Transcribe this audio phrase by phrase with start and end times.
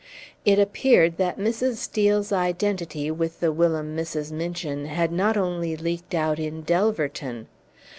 [0.45, 1.75] It appeared that Mrs.
[1.75, 4.31] Steel's identity with the whilom Mrs.
[4.31, 7.45] Minchin had not only leaked out in Delverton.